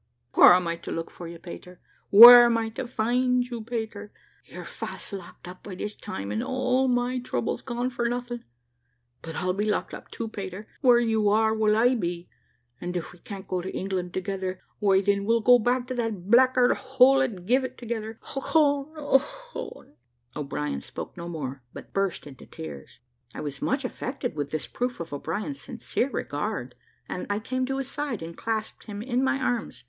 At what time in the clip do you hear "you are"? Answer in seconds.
10.97-11.53